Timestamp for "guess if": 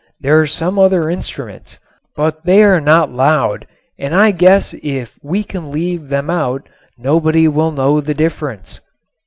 4.31-5.19